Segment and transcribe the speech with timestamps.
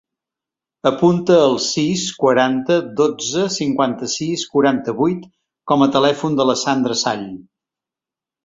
[0.91, 5.31] Apunta el sis, quaranta, dotze, cinquanta-sis, quaranta-vuit
[5.73, 7.27] com a telèfon de la Sandra Sall.